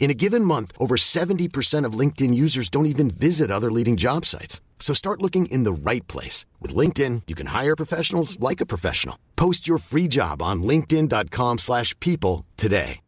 [0.00, 4.24] In a given month, over 70% of LinkedIn users don't even visit other leading job
[4.24, 4.60] sites.
[4.80, 6.46] So start looking in the right place.
[6.58, 9.16] With LinkedIn, you can hire professionals like a professional.
[9.36, 13.00] Post your free job on linkedin.com slash people today.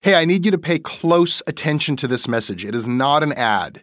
[0.00, 2.64] Hey, I need you to pay close attention to this message.
[2.64, 3.82] It is not an ad.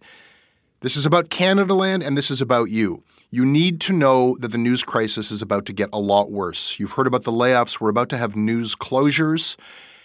[0.79, 3.03] This is about Canada Land and this is about you.
[3.29, 6.79] You need to know that the news crisis is about to get a lot worse.
[6.79, 7.79] You've heard about the layoffs.
[7.79, 9.57] We're about to have news closures.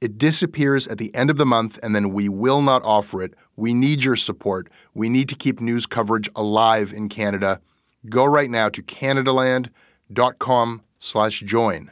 [0.00, 3.34] It disappears at the end of the month, and then we will not offer it.
[3.56, 4.68] We need your support.
[4.94, 7.60] We need to keep news coverage alive in Canada.
[8.08, 11.90] Go right now to canadaland.com slash join.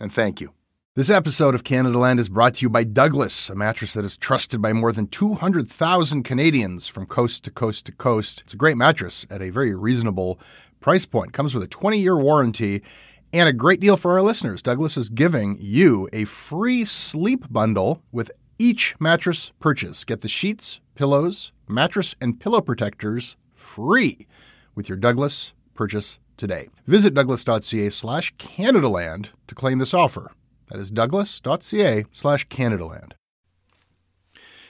[0.00, 0.52] And thank you.
[0.94, 4.16] This episode of Canada Land is brought to you by Douglas, a mattress that is
[4.16, 8.40] trusted by more than 200,000 Canadians from coast to coast to coast.
[8.40, 10.40] It's a great mattress at a very reasonable
[10.80, 11.32] price point.
[11.32, 12.82] Comes with a 20-year warranty
[13.32, 14.62] and a great deal for our listeners.
[14.62, 20.04] Douglas is giving you a free sleep bundle with each mattress purchase.
[20.04, 24.26] Get the sheets, pillows, mattress, and pillow protectors free
[24.74, 26.68] with your Douglas purchase today.
[26.86, 30.32] Visit douglas.ca slash Canadaland to claim this offer.
[30.70, 33.12] That is douglas.ca slash Canadaland.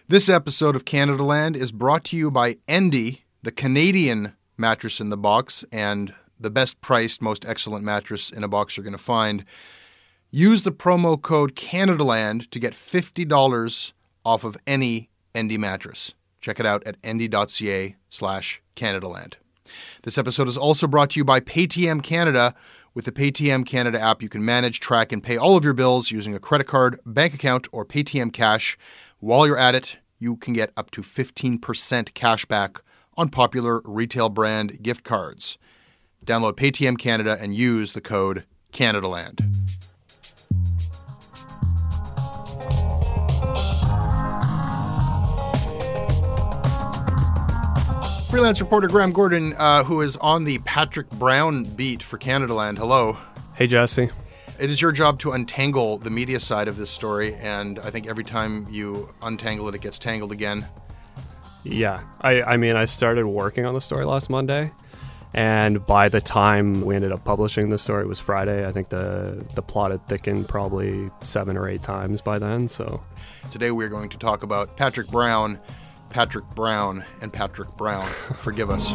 [0.08, 5.10] This episode of Canada Land is brought to you by Endy, the Canadian mattress in
[5.10, 8.98] the box, and the best priced, most excellent mattress in a box you're going to
[8.98, 9.44] find.
[10.30, 13.92] Use the promo code CanadaLand to get $50
[14.24, 16.14] off of any Endy mattress.
[16.40, 19.34] Check it out at endy.ca slash CanadaLand.
[20.02, 22.54] This episode is also brought to you by Paytm Canada.
[22.94, 26.10] With the Paytm Canada app, you can manage, track, and pay all of your bills
[26.10, 28.78] using a credit card, bank account, or Paytm Cash.
[29.20, 32.80] While you're at it, you can get up to 15% cash back
[33.16, 35.58] on popular retail brand gift cards.
[36.24, 39.40] Download Paytm Canada and use the code CanadaLand.
[48.30, 52.76] Freelance reporter Graham Gordon, uh, who is on the Patrick Brown beat for Canada Land.
[52.76, 53.16] Hello.
[53.54, 54.10] Hey, Jesse.
[54.60, 58.06] It is your job to untangle the media side of this story, and I think
[58.06, 60.66] every time you untangle it, it gets tangled again.
[61.64, 62.02] Yeah.
[62.20, 64.72] I, I mean, I started working on the story last Monday,
[65.34, 68.66] and by the time we ended up publishing the story, it was Friday.
[68.66, 72.68] I think the, the plot had thickened probably seven or eight times by then.
[72.68, 73.02] So
[73.50, 75.58] Today we're going to talk about Patrick Brown,
[76.10, 78.06] Patrick Brown, and Patrick Brown.
[78.36, 78.92] Forgive us.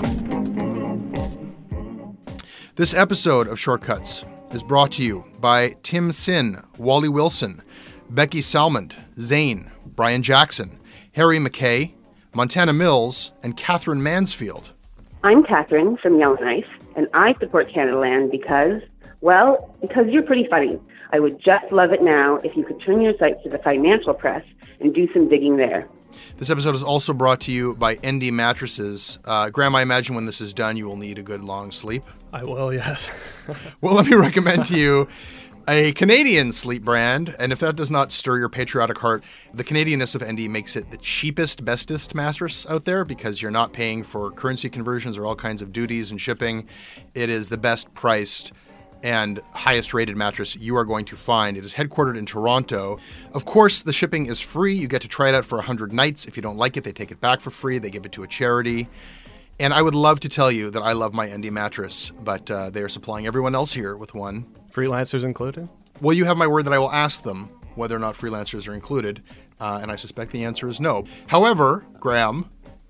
[2.76, 7.62] This episode of Shortcuts is brought to you by Tim Sin, Wally Wilson,
[8.10, 10.80] Becky Salmond, Zane, Brian Jackson,
[11.14, 11.94] Harry McKay,
[12.34, 14.73] Montana Mills, and Catherine Mansfield.
[15.26, 16.68] I'm Catherine from Yellowknife,
[16.98, 18.82] and I support Canada Land because,
[19.22, 20.78] well, because you're pretty funny.
[21.14, 24.14] I would just love it now if you could turn your sights to the financial
[24.14, 24.44] press
[24.82, 25.88] and do some digging there.
[26.36, 29.18] This episode is also brought to you by Endy Mattresses.
[29.24, 32.04] Uh, Graham, I imagine when this is done, you will need a good long sleep.
[32.34, 33.10] I will, yes.
[33.82, 35.08] Well, let me recommend to you
[35.68, 37.36] a Canadian sleep brand.
[37.40, 39.24] And if that does not stir your patriotic heart,
[39.54, 43.74] the Canadianness of Endy makes it the cheapest, bestest mattress out there because you're not
[43.74, 46.68] paying for currency conversions or all kinds of duties and shipping.
[47.14, 48.52] It is the best priced
[49.04, 51.58] and highest rated mattress you are going to find.
[51.58, 53.00] It is headquartered in Toronto.
[53.34, 54.74] Of course, the shipping is free.
[54.74, 56.26] You get to try it out for 100 nights.
[56.26, 57.80] If you don't like it, they take it back for free.
[57.80, 58.88] They give it to a charity.
[59.60, 62.70] And I would love to tell you that I love my Endy mattress, but uh,
[62.70, 64.46] they are supplying everyone else here with one.
[64.74, 65.70] Freelancers included?
[66.02, 68.74] Well, you have my word that I will ask them whether or not freelancers are
[68.74, 69.22] included,
[69.60, 71.06] uh, and I suspect the answer is no.
[71.28, 72.50] However, Graham,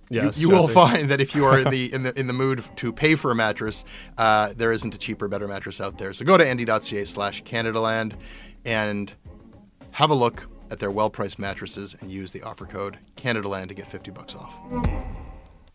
[0.10, 2.34] Yes, you, you will find that if you are in the in the in the
[2.34, 3.84] mood to pay for a mattress,
[4.18, 6.14] uh, there isn't a cheaper, better mattress out there.
[6.14, 8.14] So go to endy.ca slash Canadaland
[8.64, 9.12] and
[9.92, 13.88] have a look at their well-priced mattresses and use the offer code Canadaland to get
[13.88, 14.54] 50 bucks off.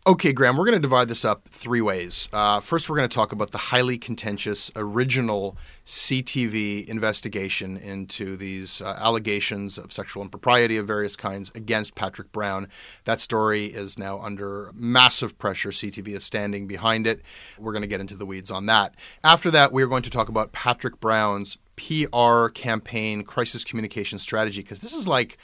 [0.07, 2.29] Okay, Graham, we're going to divide this up three ways.
[2.31, 8.81] Uh, first, we're going to talk about the highly contentious original CTV investigation into these
[8.81, 12.69] uh, allegations of sexual impropriety of various kinds against Patrick Brown.
[13.03, 15.69] That story is now under massive pressure.
[15.69, 17.21] CTV is standing behind it.
[17.59, 18.95] We're going to get into the weeds on that.
[19.21, 24.61] After that, we are going to talk about Patrick Brown's PR campaign crisis communication strategy
[24.61, 25.37] because this is like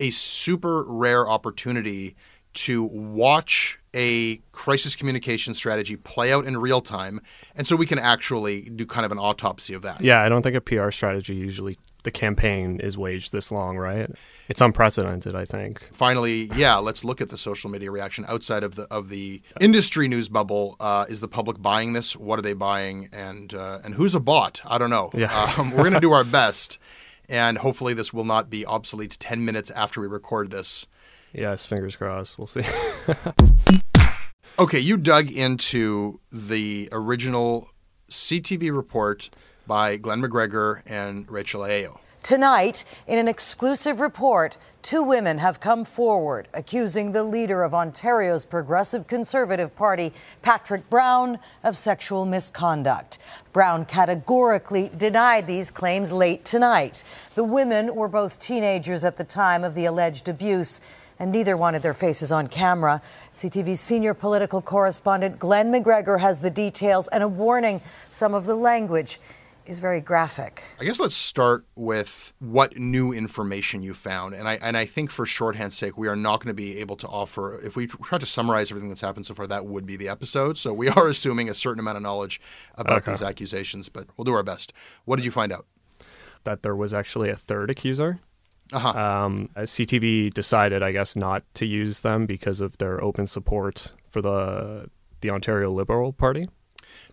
[0.00, 2.16] a super rare opportunity
[2.58, 7.20] to watch a crisis communication strategy play out in real time
[7.56, 10.00] and so we can actually do kind of an autopsy of that.
[10.00, 14.10] Yeah, I don't think a PR strategy usually the campaign is waged this long, right?
[14.48, 15.82] It's unprecedented, I think.
[15.92, 20.08] Finally, yeah, let's look at the social media reaction outside of the of the industry
[20.08, 20.76] news bubble.
[20.80, 22.16] Uh, is the public buying this?
[22.16, 23.08] What are they buying?
[23.12, 24.60] And uh, and who's a bot?
[24.64, 25.10] I don't know.
[25.14, 25.28] Yeah.
[25.58, 26.78] Um, we're gonna do our best,
[27.28, 30.86] and hopefully this will not be obsolete ten minutes after we record this.
[31.38, 32.38] Yes, fingers crossed.
[32.38, 32.62] We'll see.
[34.60, 37.70] Okay, you dug into the original
[38.10, 39.30] CTV report
[39.68, 42.00] by Glen McGregor and Rachel Aiello.
[42.24, 48.44] Tonight, in an exclusive report, two women have come forward accusing the leader of Ontario's
[48.44, 50.12] Progressive Conservative Party,
[50.42, 53.18] Patrick Brown, of sexual misconduct.
[53.52, 57.04] Brown categorically denied these claims late tonight.
[57.36, 60.80] The women were both teenagers at the time of the alleged abuse,
[61.18, 63.02] and neither wanted their faces on camera.
[63.34, 67.80] CTV's senior political correspondent Glen McGregor has the details and a warning
[68.10, 69.20] some of the language
[69.66, 70.62] is very graphic.
[70.80, 75.10] I guess let's start with what new information you found, and I and I think
[75.10, 77.58] for shorthand's sake, we are not going to be able to offer.
[77.60, 80.56] If we try to summarize everything that's happened so far, that would be the episode.
[80.56, 82.40] So we are assuming a certain amount of knowledge
[82.76, 83.12] about Okay.
[83.12, 84.72] these accusations, but we'll do our best.
[85.04, 85.66] What did you find out?
[86.44, 88.20] that there was actually a third accuser.
[88.72, 88.98] Uh-huh.
[88.98, 93.92] Um, uh, CTV decided, I guess, not to use them because of their open support
[94.08, 96.48] for the the Ontario Liberal Party.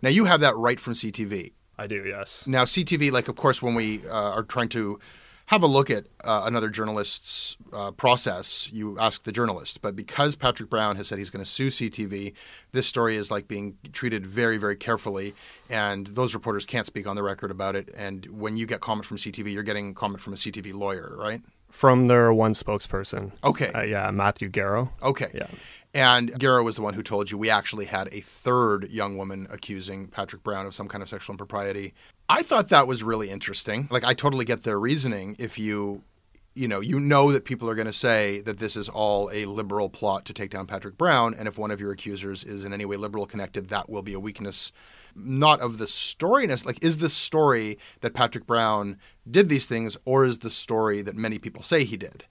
[0.02, 1.54] Now you have that right from CTV.
[1.78, 2.48] I do, yes.
[2.48, 5.00] Now, CTV, like, of course, when we uh, are trying to
[5.48, 9.82] have a look at uh, another journalist's uh, process, you ask the journalist.
[9.82, 12.34] But because Patrick Brown has said he's going to sue CTV,
[12.72, 15.36] this story is like being treated very, very carefully.
[15.70, 17.90] And those reporters can't speak on the record about it.
[17.96, 21.42] And when you get comment from CTV, you're getting comment from a CTV lawyer, right?
[21.76, 23.34] From their one spokesperson.
[23.44, 23.70] Okay.
[23.74, 24.92] Uh, yeah, Matthew Garrow.
[25.04, 25.30] Okay.
[25.34, 25.48] Yeah.
[25.94, 29.46] And Garrow was the one who told you we actually had a third young woman
[29.52, 31.94] accusing Patrick Brown of some kind of sexual impropriety.
[32.30, 33.90] I thought that was really interesting.
[33.92, 36.02] Like I totally get their reasoning if you
[36.56, 39.46] you know, you know that people are going to say that this is all a
[39.46, 42.74] liberal plot to take down Patrick Brown and if one of your accusers is in
[42.74, 44.72] any way liberal connected, that will be a weakness
[45.16, 48.98] not of the storiness like is this story that Patrick Brown
[49.30, 52.24] did these things or is the story that many people say he did?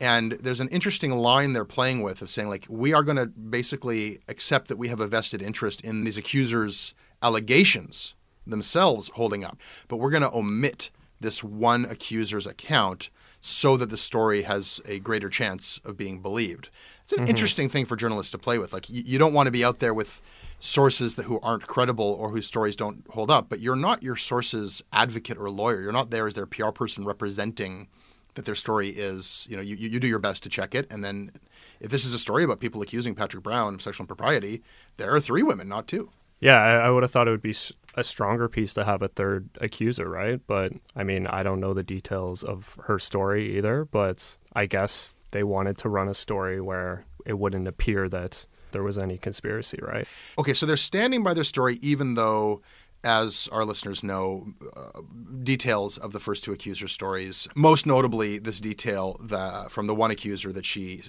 [0.00, 3.26] And there's an interesting line they're playing with of saying, like, we are going to
[3.26, 6.92] basically accept that we have a vested interest in these accusers'
[7.22, 8.14] allegations
[8.44, 10.90] themselves holding up, but we're going to omit
[11.20, 13.10] this one accuser's account
[13.44, 16.70] so that the story has a greater chance of being believed.
[17.02, 17.30] It's an mm-hmm.
[17.30, 18.72] interesting thing for journalists to play with.
[18.72, 20.22] Like, you, you don't want to be out there with
[20.60, 24.14] sources that who aren't credible or whose stories don't hold up, but you're not your
[24.14, 25.82] source's advocate or lawyer.
[25.82, 27.88] You're not there as their PR person representing
[28.34, 30.86] that their story is, you know, you, you do your best to check it.
[30.88, 31.32] And then
[31.80, 34.62] if this is a story about people accusing Patrick Brown of sexual impropriety,
[34.98, 36.10] there are three women, not two.
[36.42, 37.54] Yeah, I, I would have thought it would be
[37.94, 40.40] a stronger piece to have a third accuser, right?
[40.44, 45.14] But I mean, I don't know the details of her story either, but I guess
[45.30, 49.78] they wanted to run a story where it wouldn't appear that there was any conspiracy,
[49.80, 50.06] right?
[50.36, 52.60] Okay, so they're standing by their story, even though,
[53.04, 55.02] as our listeners know, uh,
[55.42, 60.10] details of the first two accuser stories, most notably this detail the, from the one
[60.10, 61.02] accuser that she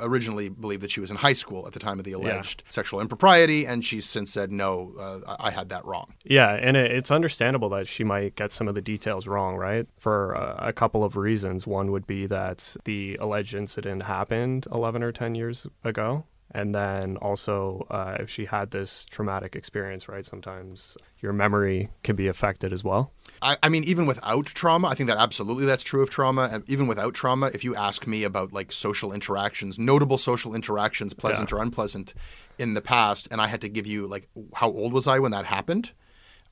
[0.00, 3.00] originally believed that she was in high school at the time of the alleged sexual
[3.00, 6.14] impropriety, and she's since said, no, uh, I I had that wrong.
[6.24, 9.86] Yeah, and it, it's understandable that she might get some of the details wrong, right?
[9.96, 11.66] For uh, a couple of reasons.
[11.66, 16.24] One would be that the alleged incident happened 11 or 10 years ago.
[16.52, 22.16] And then also, uh, if she had this traumatic experience, right, sometimes your memory can
[22.16, 23.12] be affected as well.
[23.40, 26.48] I, I mean, even without trauma, I think that absolutely that's true of trauma.
[26.52, 31.14] And even without trauma, if you ask me about like social interactions, notable social interactions,
[31.14, 31.58] pleasant Yeah.
[31.58, 32.14] or unpleasant,
[32.58, 35.30] in the past, and I had to give you like how old was I when
[35.30, 35.92] that happened,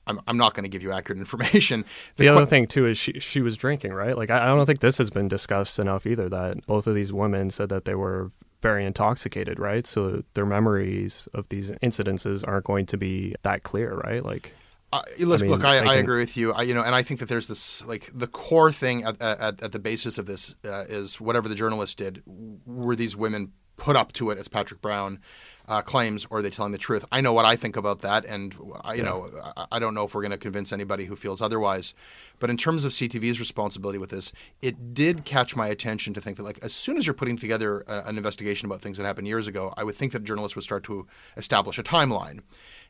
[0.07, 1.83] I'm, I'm not going to give you accurate information.
[2.15, 4.17] The, que- other thing too is she she was drinking, right?
[4.17, 6.29] Like I, I don't think this has been discussed enough either.
[6.29, 9.85] That both of these women said that they were very intoxicated, right?
[9.87, 14.23] So their memories of these incidences aren't going to be that clear, right?
[14.23, 14.53] Like,
[14.91, 16.51] uh, look, I mean, look, I, I agree with you.
[16.51, 19.61] I, you know, and I think that there's this like the core thing at, at,
[19.61, 22.23] at the basis of this uh, is whatever the journalist did.
[22.65, 25.19] Were these women put up to it, as Patrick Brown
[25.67, 27.05] uh, claims, or are they telling the truth?
[27.11, 30.03] I know what I think about that, and I, you know, I, I don't know
[30.03, 31.93] if we're going to convince anybody who feels otherwise.
[32.39, 34.31] But in terms of CTV's responsibility with this,
[34.61, 37.83] it did catch my attention to think that, like, as soon as you're putting together
[37.87, 40.63] a, an investigation about things that happened years ago, I would think that journalists would
[40.63, 41.07] start to
[41.37, 42.41] establish a timeline.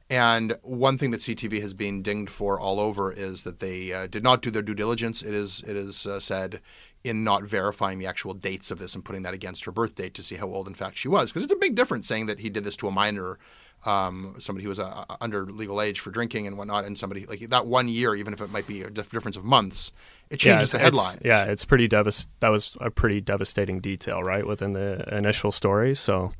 [0.10, 4.08] And one thing that CTV has been dinged for all over is that they uh,
[4.08, 5.22] did not do their due diligence.
[5.22, 6.62] It is it is uh, said
[7.04, 10.14] in not verifying the actual dates of this and putting that against her birth date
[10.16, 12.40] to see how old in fact she was, because it's a big difference saying that
[12.40, 13.38] he did this to a minor,
[13.86, 17.40] um, somebody who was uh, under legal age for drinking and whatnot, and somebody like
[17.42, 19.92] that one year, even if it might be a dif- difference of months,
[20.30, 21.22] it changes the it's- it's- headlines.
[21.24, 25.96] Yeah, it's pretty devas- That was a pretty devastating detail, right, within the initial story.
[25.96, 26.34] So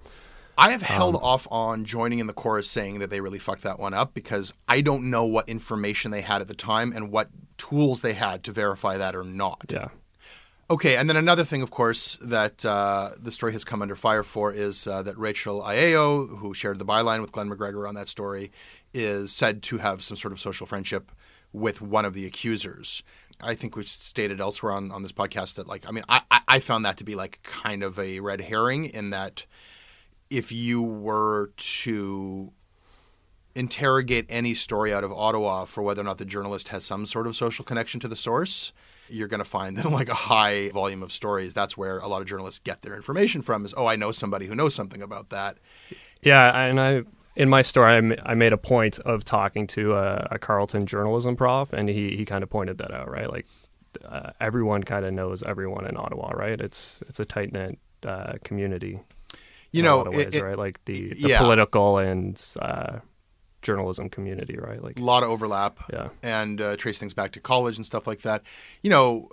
[0.60, 3.64] I have held Um, off on joining in the chorus saying that they really fucked
[3.64, 7.12] that one up because I don't know what information they had at the time and
[7.12, 9.66] what tools they had to verify that or not.
[9.70, 9.88] yeah,
[10.70, 14.22] Okay, and then another thing, of course, that uh, the story has come under fire
[14.22, 18.08] for is uh, that Rachel Aiello, who shared the byline with Glen McGregor on that
[18.10, 18.52] story,
[18.94, 21.12] is said to have some sort of social friendship
[21.54, 23.02] with one of the accusers.
[23.42, 26.42] I think we've stated elsewhere on, on this podcast that, like, I mean, I, I-
[26.52, 29.46] I found that to be like kind of a red herring in that
[30.30, 32.52] if you were to
[33.56, 37.28] interrogate any story out of Ottawa for whether or not the journalist has some sort
[37.28, 38.72] of social connection to the source,
[39.10, 42.22] you're going to find that like a high volume of stories, that's where a lot
[42.22, 45.30] of journalists get their information from is, oh, I know somebody who knows something about
[45.30, 45.58] that.
[46.22, 46.66] yeah.
[46.66, 47.04] And I
[47.36, 51.36] in my story, I, I made a point of talking to a, a Carleton journalism
[51.38, 53.32] prof, and he he kind of pointed that out, right?
[53.32, 53.46] Like
[54.04, 56.60] uh, everyone kind of knows everyone in Ottawa, right?
[56.60, 59.00] It's it's a tight knit uh, community.
[59.72, 60.58] You know, a lot of ways, it- it- right?
[60.58, 61.40] Like the, the yeah.
[61.40, 63.00] political and uh,
[63.62, 64.82] journalism community, right?
[64.84, 66.10] Like a lot of overlap Yeah.
[66.24, 68.44] and uh, trace things back to college and stuff like that.
[68.84, 69.30] You know,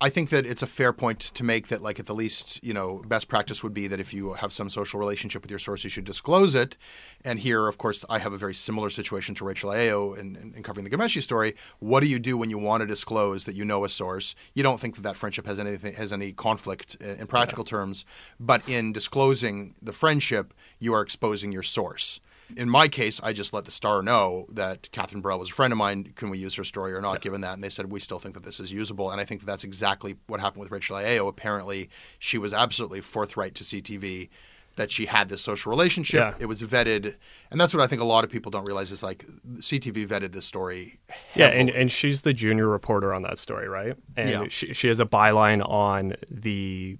[0.00, 2.72] I think that it's a fair point to make that, like, at the least, you
[2.72, 5.82] know, best practice would be that if you have some social relationship with your source,
[5.82, 6.76] you should disclose it.
[7.24, 10.54] And here, of course, I have a very similar situation to Rachel Aiello in, in,
[10.54, 11.56] in covering the Ghomeshi story.
[11.80, 14.36] What do you do when you want to disclose that you know a source?
[14.54, 18.04] You don't think that that friendship has anything has any conflict in practical terms,
[18.38, 22.20] but in disclosing the friendship, you are exposing your source.
[22.56, 25.72] In my case, I just let the Star know that Kathryn Borel was a friend
[25.72, 26.12] of mine.
[26.16, 27.20] Can we use her story or not?
[27.20, 29.40] Given that, and they said we still think that this is usable, and I think
[29.40, 31.28] that that's exactly what happened with Rachel Aiello.
[31.28, 34.28] Apparently, she was absolutely forthright to CTV
[34.76, 36.20] that she had this social relationship.
[36.20, 36.34] Yeah.
[36.38, 37.16] It was vetted,
[37.50, 39.26] and that's what I think a lot of people don't realize is like
[39.56, 41.00] CTV vetted this story.
[41.34, 43.94] Yeah, and, and she's the junior reporter on that story, right?
[44.16, 44.44] And Yeah.
[44.48, 46.96] she she has a byline on the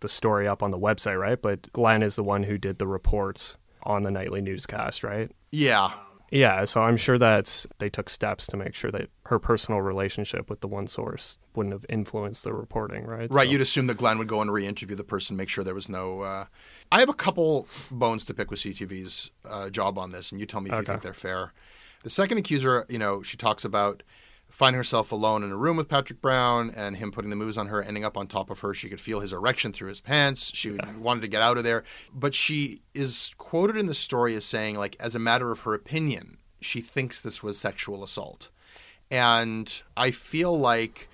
[0.00, 1.40] the story up on the website, right?
[1.40, 5.30] But Glen is the one who did the reports on the nightly newscast, right?
[5.52, 5.92] yeah,
[6.30, 10.50] Yeah, so I'm sure that they took steps to make sure that her personal relationship
[10.50, 13.30] with the one source wouldn't have influenced the reporting, right?
[13.30, 15.74] Right, So- you'd assume that Glen would go and re-interview the person, make sure there
[15.74, 16.22] was no.
[16.22, 16.46] Uh...
[16.90, 20.46] I have a couple bones to pick with CTV's uh, job on this, and you
[20.46, 21.52] tell me if you think they're fair.
[22.02, 24.02] The second accuser, you know, she talks about
[24.54, 27.66] finding herself alone in a room with Patrick Brown and him putting the moves on
[27.66, 28.72] her, ending up on top of her.
[28.72, 30.52] She could feel his erection through his pants.
[30.54, 31.82] She wanted to get out of there,
[32.14, 35.74] but she is quoted in the story as saying, like, as a matter of her
[35.74, 38.50] opinion, she thinks this was sexual assault,
[39.10, 41.08] and I feel like.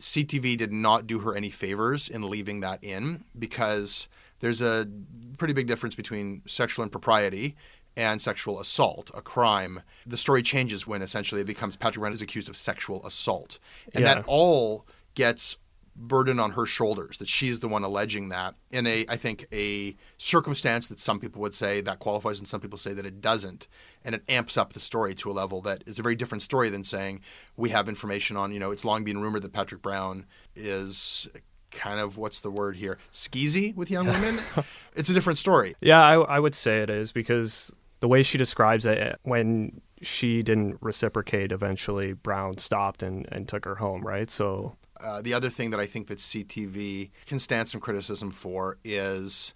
[0.00, 4.88] CTV did not do her any favors in leaving that in because there's a
[5.36, 7.54] pretty big difference between sexual impropriety
[7.96, 9.82] and sexual assault, a crime.
[10.06, 13.58] The story changes when essentially it becomes Patrick Brown is accused of sexual assault.
[13.94, 14.14] And Yeah.
[14.14, 15.56] that all gets
[15.96, 19.94] burden on her shoulders that she's the one alleging that in a I think a
[20.16, 23.66] circumstance that some people would say that qualifies and some people say that it doesn't
[24.04, 26.70] and it amps up the story to a level that is a very different story
[26.70, 27.20] than saying
[27.56, 31.28] we have information on you know it's long been rumored that Patrick Brown is
[31.70, 34.40] kind of what's the word here skeezy with young women
[34.96, 38.38] it's a different story Yeah, I, I would say it is because the way she
[38.38, 44.30] describes it, when she didn't reciprocate, eventually Brown stopped and, and took her home, right?
[44.30, 48.78] So, Uh, the other thing that I think that CTV can stand some criticism for
[48.84, 49.54] is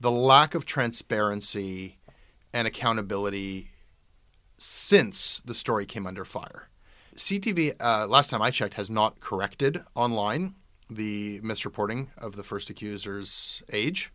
[0.00, 1.98] the lack of transparency
[2.52, 3.70] and accountability
[4.56, 6.68] since the story came under fire.
[7.16, 10.54] CTV, uh, last time I checked, has not corrected online
[10.90, 14.12] the misreporting of the first accuser's age.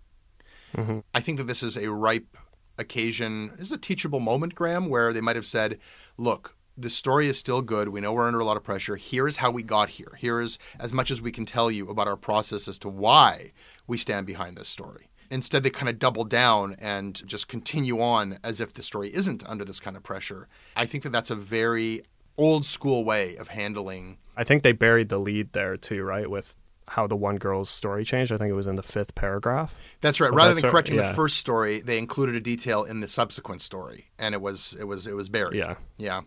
[1.13, 2.37] I think that this is a ripe
[2.79, 3.51] occasion.
[3.57, 5.79] This is a teachable moment, Graham, where they might have said,
[6.17, 7.89] look, the story is still good.
[7.89, 8.95] We know we're under a lot of pressure.
[8.95, 10.13] Here is how we got here.
[10.17, 13.51] Here is as much as we can tell you about our process as to why
[13.85, 15.09] we stand behind this story.
[15.29, 19.47] Instead, they kind of double down and just continue on as if the story isn't
[19.47, 20.47] under this kind of pressure.
[20.75, 22.01] I think that that's a very
[22.37, 24.17] old school way of handling.
[24.37, 26.29] I think they buried the lead there too, right?
[26.29, 26.55] With
[26.89, 28.31] how the one girl's story changed.
[28.31, 29.79] I think it was in the fifth paragraph.
[30.01, 30.29] That's right.
[30.31, 31.09] Well, Rather that's than correcting yeah.
[31.09, 34.85] the first story, they included a detail in the subsequent story, and it was it
[34.85, 35.57] was it was buried.
[35.57, 35.75] Yeah.
[35.97, 36.21] Yeah.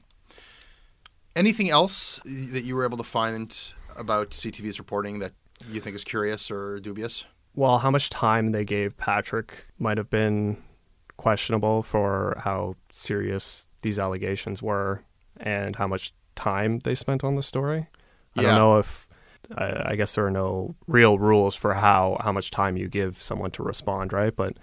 [1.35, 3.59] Anything else that you were able to find
[3.97, 5.33] about CTV's reporting that
[5.69, 7.25] you think is curious or dubious?
[7.54, 10.62] Well, how much time they gave Patrick might have been
[11.16, 15.02] questionable for how serious these allegations were
[15.38, 17.87] and how much time they spent on the story.
[18.37, 18.49] I Yeah.
[18.49, 19.01] don't know if
[19.56, 23.20] I, I guess there are no real rules for how how much time you give
[23.20, 24.34] someone to respond, right?
[24.34, 24.56] But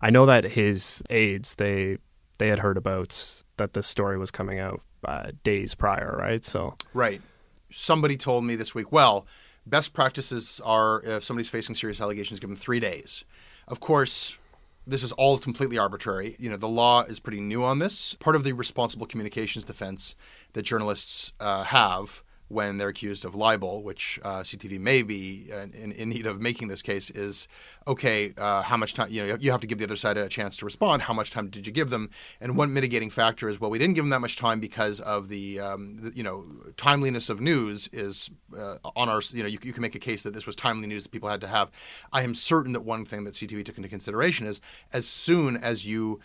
[0.00, 1.98] I know that his aides they
[2.38, 6.44] they had heard about that this story was coming out uh, days prior, right?
[6.44, 7.22] So Right.
[7.70, 9.26] Somebody told me this week, well,
[9.66, 13.24] best practices are if somebody's facing serious allegations, give them three days.
[13.66, 14.36] Of course,
[14.86, 16.36] this is all completely arbitrary.
[16.38, 18.14] You know, the law is pretty new on this.
[18.14, 20.14] Part of the responsible communications defense
[20.52, 22.22] that journalists uh, have
[22.54, 26.40] when they're accused of libel, which uh, CTV may be uh, in, in need of
[26.40, 27.48] making this case, is
[27.86, 28.32] okay.
[28.38, 29.10] Uh, how much time?
[29.10, 31.02] You know, you have to give the other side a chance to respond.
[31.02, 32.10] How much time did you give them?
[32.40, 35.28] And one mitigating factor is well, we didn't give them that much time because of
[35.28, 36.46] the, um, the you know
[36.76, 39.20] timeliness of news is uh, on our.
[39.32, 41.28] You know, you, you can make a case that this was timely news that people
[41.28, 41.70] had to have.
[42.12, 44.60] I am certain that one thing that CTV took into consideration is
[44.92, 46.20] as soon as you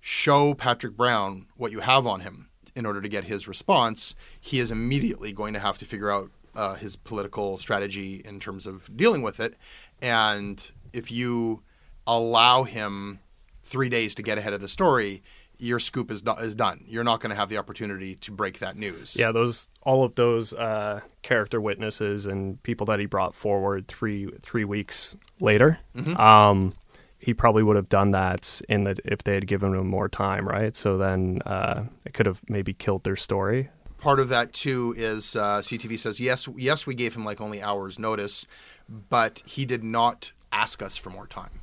[0.00, 4.60] show Patrick Brown what you have on him in order to get his response, he
[4.60, 8.94] is immediately going to have to figure out uh, his political strategy in terms of
[8.96, 9.54] dealing with it.
[10.00, 11.62] And if you
[12.06, 13.20] allow him
[13.62, 15.22] three days to get ahead of the story,
[15.58, 16.84] your scoop is, do- is done.
[16.86, 19.16] You're not going to have the opportunity to break that news.
[19.18, 24.30] Yeah, those all of those uh, character witnesses and people that he brought forward three
[24.42, 25.78] three weeks later.
[26.18, 26.72] Um,
[27.18, 30.46] he probably would have done that in the if they had given him more time,
[30.46, 30.76] right?
[30.76, 33.70] So then uh, it could have maybe killed their story.
[33.98, 37.62] part of that too is uh, CTV says yes, yes, we gave him like only
[37.62, 38.46] hours notice,
[38.88, 41.60] but he did not ask us for more time,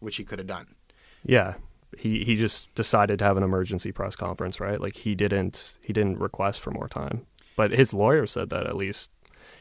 [0.00, 0.74] which he could have done.
[1.24, 1.54] Yeah,
[1.96, 4.80] he he just decided to have an emergency press conference, right?
[4.80, 8.76] Like he didn't he didn't request for more time, but his lawyer said that at
[8.76, 9.10] least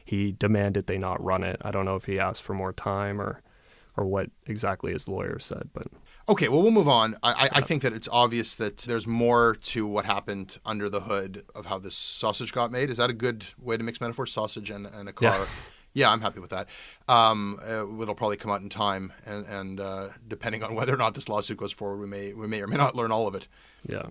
[0.04, 1.58] he demanded they not run it.
[1.62, 3.42] I don't know if he asked for more time or
[3.98, 5.88] or what exactly his lawyer said, but
[6.30, 7.16] Okay, well, we'll move on.
[7.24, 11.00] I, I, I think that it's obvious that there's more to what happened under the
[11.00, 12.90] hood of how this sausage got made.
[12.90, 14.34] Is that a good way to mix metaphors?
[14.34, 15.40] Sausage and, and a car.
[15.40, 15.46] Yeah.
[15.94, 16.68] Yeah, I'm happy with that.
[17.08, 20.98] Um, uh, it'll probably come out in time, and, and uh, depending on whether or
[20.98, 23.34] not this lawsuit goes forward, we may we may or may not learn all of
[23.34, 23.48] it.
[23.90, 24.04] yeah.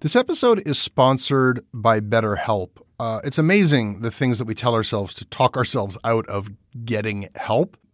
[0.00, 2.68] This episode is sponsored by BetterHelp.
[3.00, 6.50] Uh, it's amazing the things that we tell ourselves to talk ourselves out of
[6.84, 7.76] getting help.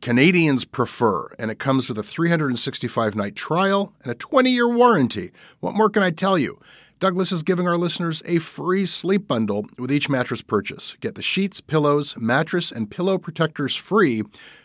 [0.00, 5.32] Canadians prefer, and it comes with a 365 night trial and a 20 year warranty.
[5.60, 6.60] What more can I tell you?
[7.00, 10.96] Douglas is giving our listeners a free sleep bundle with each mattress purchase.
[11.00, 14.24] Get the sheets, pillows, mattress, and pillow protectors free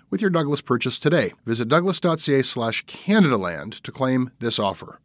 [0.10, 1.34] with your Douglas purchase today.
[1.46, 5.00] Visit douglas.ca slash Canadaland to claim this offer.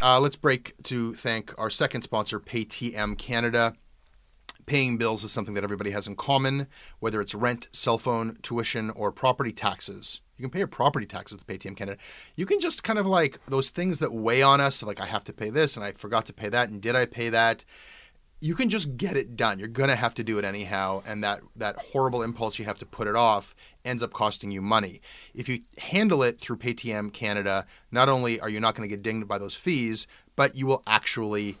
[0.00, 3.74] Uh, let's break to thank our second sponsor, PayTM Canada.
[4.68, 6.66] Paying bills is something that everybody has in common,
[6.98, 10.20] whether it's rent, cell phone, tuition, or property taxes.
[10.36, 11.96] You can pay your property taxes with Paytm Canada.
[12.36, 15.24] You can just kind of like those things that weigh on us, like I have
[15.24, 17.64] to pay this and I forgot to pay that, and did I pay that?
[18.42, 19.58] You can just get it done.
[19.58, 22.86] You're gonna have to do it anyhow, and that that horrible impulse you have to
[22.86, 23.54] put it off
[23.86, 25.00] ends up costing you money.
[25.34, 29.02] If you handle it through Paytm Canada, not only are you not going to get
[29.02, 31.56] dinged by those fees, but you will actually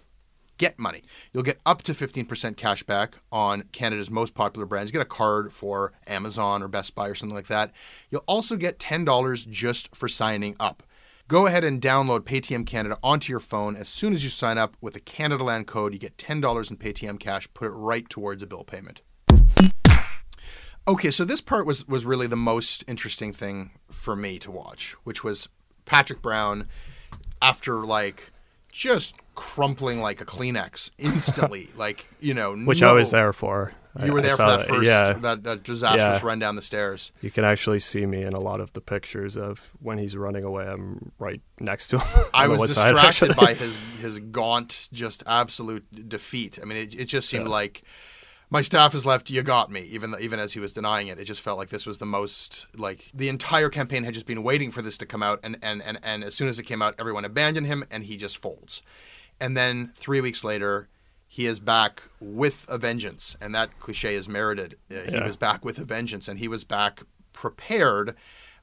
[0.58, 1.02] get money.
[1.32, 4.90] You'll get up to 15% cash back on Canada's most popular brands.
[4.90, 7.72] You get a card for Amazon or Best Buy or something like that.
[8.10, 10.82] You'll also get $10 just for signing up.
[11.28, 13.76] Go ahead and download Paytm Canada onto your phone.
[13.76, 16.76] As soon as you sign up with a Canada Land code, you get $10 in
[16.76, 17.46] Paytm cash.
[17.52, 19.02] Put it right towards a bill payment.
[20.88, 24.96] Okay, so this part was was really the most interesting thing for me to watch,
[25.04, 25.50] which was
[25.84, 26.66] Patrick Brown
[27.42, 28.32] after like
[28.72, 33.72] just crumpling like a Kleenex instantly, like you know, which no, I was there for.
[34.04, 36.26] You were there for that first Yeah, that, that disastrous Yeah.
[36.26, 37.10] run down the stairs.
[37.20, 40.44] you can actually see me in a lot of the pictures of when he's running
[40.44, 40.66] away.
[40.66, 42.24] I'm right next to him.
[42.34, 46.58] I was distracted by his his gaunt, just absolute defeat.
[46.60, 47.82] I mean, it, it just seemed like
[48.50, 49.30] my staff has left.
[49.30, 49.80] You got me.
[49.82, 52.66] Even even as he was denying it, it just felt like this was the most
[52.76, 55.82] like the entire campaign had just been waiting for this to come out, and and
[55.82, 58.80] and, and as soon as it came out, everyone abandoned him, and he just folds.
[59.40, 60.88] And then three weeks later,
[61.26, 64.76] he is back with a vengeance, and that cliche is merited.
[64.90, 65.24] Uh, He Yeah.
[65.24, 68.16] was back with a vengeance, and he was back prepared.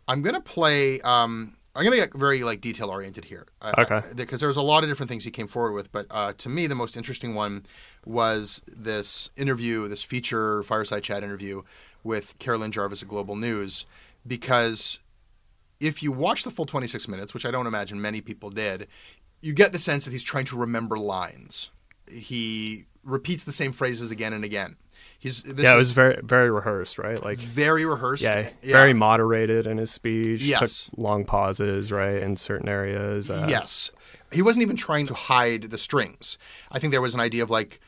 [0.07, 0.99] I'm gonna play.
[1.01, 3.45] Um, I'm gonna get very like detail oriented here.
[3.61, 4.01] Uh, Okay.
[4.15, 6.49] Because there was a lot of different things he came forward with, but uh, to
[6.49, 7.65] me, the most interesting one
[8.05, 11.61] was this interview, this feature fireside chat interview
[12.03, 13.85] with Carolyn Jarvis at Global News,
[14.25, 14.99] because
[15.81, 18.88] if you watch the full 26 minutes, which I don't imagine many people did,
[19.45, 21.69] you get the sense that he's trying to remember lines.
[22.12, 24.75] He repeats the same phrases again and again.
[25.19, 27.23] He's this yeah, it was very very rehearsed, right?
[27.23, 28.23] Like very rehearsed.
[28.23, 30.41] yeah, very moderated in his speech.
[30.41, 30.86] Yes.
[30.86, 33.29] took long pauses, right, in certain areas.
[33.29, 33.91] Uh, yes.
[34.31, 36.39] He wasn't even trying to hide the strings.
[36.71, 37.79] I think there was an idea of like,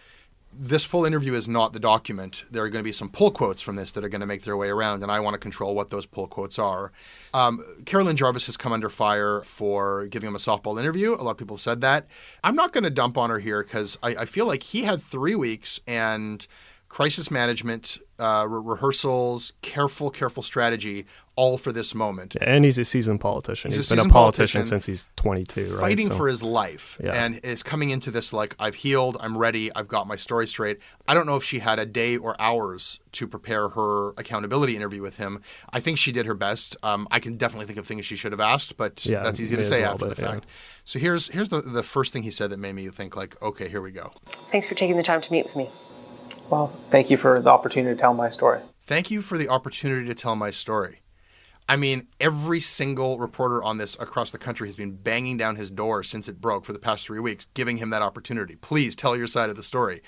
[0.51, 2.43] this full interview is not the document.
[2.49, 4.43] There are going to be some pull quotes from this that are going to make
[4.43, 6.91] their way around, and I want to control what those pull quotes are.
[7.33, 11.13] Um, Carolyn Jarvis has come under fire for giving him a softball interview.
[11.13, 12.07] A lot of people have said that.
[12.43, 15.01] I'm not going to dump on her here because I, I feel like he had
[15.01, 16.45] three weeks and
[16.89, 22.35] crisis management, uh, re- rehearsals, careful, careful strategy, all for this moment.
[22.41, 23.69] and he's a seasoned politician.
[23.69, 25.79] He's a he's been a politician, politician since he's 22, right?
[25.81, 27.11] fighting So- for his life Yeah.
[27.13, 30.79] and is coming into this like I've healed, I'm ready, I've got my story straight.
[31.07, 35.01] I don't know if she had a day or hours to prepare her accountability interview
[35.03, 35.41] with him.
[35.71, 36.75] I think she did her best.
[36.81, 39.55] Um, I can definitely think of things she should have asked, but Yeah, that's easy
[39.57, 40.31] to say well, after the but, yeah.
[40.31, 40.45] fact.
[40.85, 43.69] So here's here's the the first thing he said that made me think like, okay,
[43.69, 44.11] here we go.
[44.51, 45.69] Thanks for taking the time to meet with me.
[46.49, 48.61] Well, thank you for the opportunity to tell my story.
[48.81, 51.01] Thank you for the opportunity to tell my story.
[51.69, 55.69] I mean, every single reporter on this across the country has been banging down his
[55.69, 58.55] door since it broke for the past three weeks, giving him that opportunity.
[58.55, 60.01] Please tell your side of the story.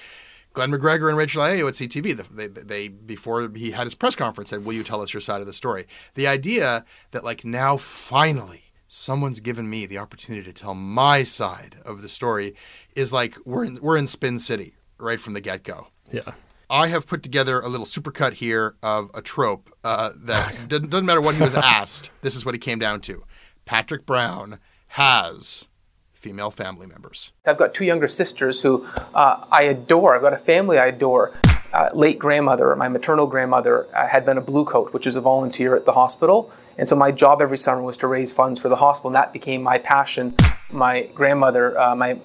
[0.53, 4.49] Glen McGregor and Rachel Aiello at CTV, they, they, before he had his press conference,
[4.49, 7.77] said, "Will you tell us your side of the story?" The idea that like now
[7.77, 12.55] finally someone's given me the opportunity to tell my side of the story
[12.95, 15.87] is like we're in, we're in Spin City right from the get go.
[16.11, 16.31] yeah.
[16.71, 21.05] I have put together a little supercut here of a trope uh, that doesn't, doesn't
[21.05, 22.11] matter what he was asked.
[22.21, 23.23] This is what he came down to.
[23.65, 24.59] Patrick Brown
[24.89, 25.67] has
[26.13, 27.31] female family members.
[27.45, 28.85] I've got two younger sisters who
[29.15, 30.15] uh, I adore.
[30.15, 31.33] I've got a family I adore.
[31.71, 35.21] Uh, late grandmother, my maternal grandmother, uh, had been a blue coat, which is a
[35.21, 36.51] volunteer at the hospital.
[36.77, 39.33] And so my job every summer was to raise funds for the hospital, and that
[39.33, 40.35] became my passion.
[40.71, 42.19] My grandmother, uh, my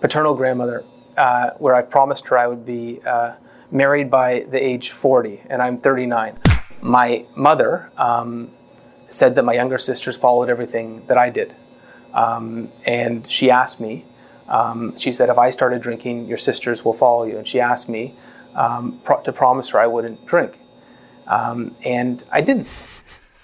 [0.00, 0.84] paternal grandmother,
[1.18, 3.34] uh, where I promised her I would be uh,
[3.70, 6.38] married by the age 40, and I'm 39.
[6.80, 8.50] My mother um,
[9.08, 11.54] said that my younger sisters followed everything that I did.
[12.14, 14.06] Um, and she asked me,
[14.48, 17.36] um, she said, if I started drinking, your sisters will follow you.
[17.36, 18.14] And she asked me
[18.54, 20.58] um, pro- to promise her I wouldn't drink.
[21.26, 22.68] Um, and I didn't.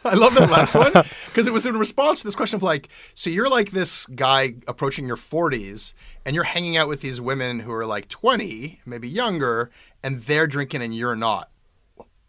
[0.07, 2.89] I love that last one because it was in response to this question of like,
[3.15, 5.95] so you're like this guy approaching your 40s
[6.27, 9.71] and you're hanging out with these women who are like 20, maybe younger,
[10.03, 11.51] and they're drinking and you're not.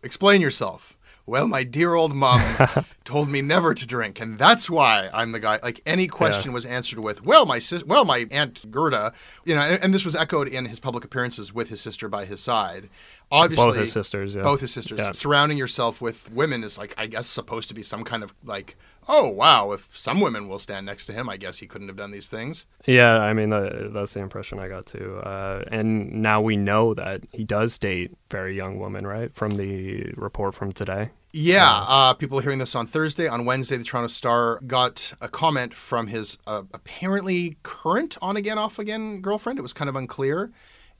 [0.04, 0.96] Explain yourself.
[1.26, 2.42] Well, my dear old mom
[3.06, 5.60] told me never to drink, and that's why I'm the guy.
[5.64, 9.14] Like any question was answered with, "Well, my sis, well, my aunt Gerda,"
[9.46, 12.26] you know, and, and this was echoed in his public appearances with his sister by
[12.26, 12.90] his side.
[13.32, 14.36] obviously both his sisters.
[14.36, 14.42] Yeah.
[14.44, 15.00] both his sisters.
[15.00, 15.12] Yeah.
[15.12, 18.76] Surrounding yourself with women is like, I guess, supposed to be some kind of like,
[19.08, 21.98] oh wow, if some women will stand next to him, I guess he couldn't have
[21.98, 22.66] done these things.
[22.86, 25.18] Yeah, I mean that, that's the impression I got too.
[25.18, 29.34] Uh, and now we know that he does date very young women, right?
[29.34, 31.12] From the report from today.
[31.38, 33.28] Yeah, uh, people are hearing this on Thursday.
[33.28, 38.58] On Wednesday, the Toronto Star got a comment from his uh, apparently current on again,
[38.58, 39.60] off again girlfriend.
[39.60, 40.54] It was kind of unclear.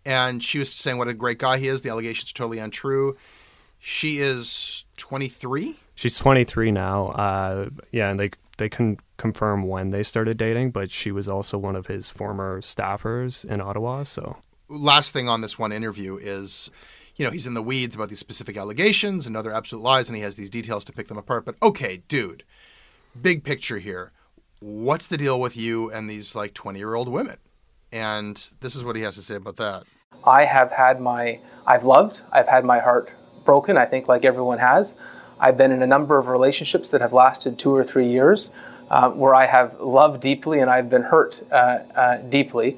[0.06, 1.84] And she was saying what a great guy he is.
[1.84, 3.16] The allegations are totally untrue.
[3.80, 5.80] She is 23.
[5.96, 7.08] She's 23 now.
[7.12, 11.58] Uh, yeah, and they they couldn't confirm when they started dating, but she was also
[11.58, 14.04] one of his former staffers in Ottawa.
[14.04, 14.36] So
[14.68, 16.72] Last thing on this one interview is,
[17.16, 20.16] you know, he's in the weeds about these specific allegations and other absolute lies, and
[20.16, 21.46] he has these details to pick them apart.
[21.46, 22.44] But okay, dude,
[23.20, 24.12] big picture here.
[24.60, 27.38] What's the deal with you and these like 20 year old women?
[27.92, 29.84] And this is what he has to say about that.
[30.26, 33.12] I have had my, I've loved, I've had my heart
[33.46, 34.96] broken, I think, like everyone has.
[35.40, 38.52] I've been in a number of relationships that have lasted two or three years
[38.90, 42.78] uh, where I have loved deeply and I've been hurt uh, uh, deeply.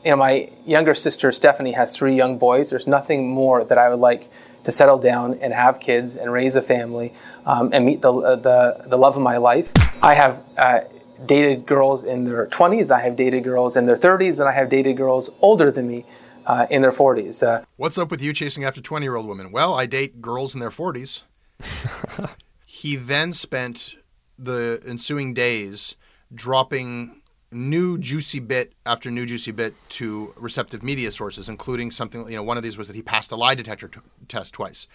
[0.00, 2.70] Uh, you know, my younger sister Stephanie has three young boys.
[2.70, 4.30] There's nothing more that I would like
[4.64, 7.14] to settle down and have kids and raise a family
[7.46, 9.72] um, and meet the, the, the love of my life.
[10.02, 10.80] I have uh,
[11.26, 14.68] dated girls in their 20s, I have dated girls in their 30s, and I have
[14.68, 16.04] dated girls older than me
[16.46, 17.46] uh, in their 40s.
[17.46, 19.52] Uh, What's up with you chasing after 20 year old women?
[19.52, 21.22] Well, I date girls in their 40s.
[22.66, 23.96] he then spent
[24.38, 25.96] the ensuing days
[26.34, 27.19] dropping
[27.52, 32.42] new juicy bit after new juicy bit to receptive media sources, including something, you know,
[32.42, 34.86] one of these was that he passed a lie detector t- test twice.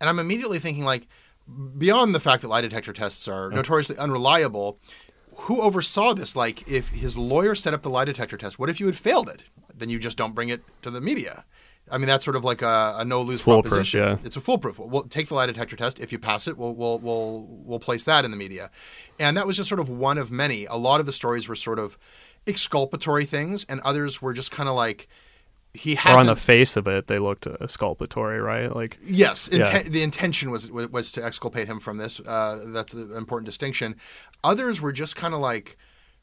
[0.00, 1.06] And I'm immediately thinking, like,
[1.78, 4.78] beyond the fact that lie detector tests are notoriously unreliable,
[5.34, 6.34] who oversaw this?
[6.34, 9.28] Like, if his lawyer set up the lie detector test, what if you had failed
[9.28, 9.42] it?
[9.74, 11.44] Then you just don't bring it to the media.
[11.90, 14.00] I mean, that's sort of like a, a no lose proposition.
[14.00, 14.16] yeah.
[14.24, 14.78] It's a foolproof.
[14.78, 15.98] We'll take the lie detector test.
[15.98, 18.70] If you pass it, we'll, we'll we'll we'll place that in the media,
[19.18, 20.64] and that was just sort of one of many.
[20.66, 21.98] A lot of the stories were sort of
[22.46, 25.08] exculpatory things, and others were just kind of like
[25.72, 28.74] he or has on the face of it, they looked exculpatory, right?
[28.74, 29.82] Like Yes, Yeah.
[29.82, 32.20] the intention was was to exculpate him from this.
[32.20, 33.96] Uh, that's the important distinction.
[34.42, 35.76] Others were just kind of like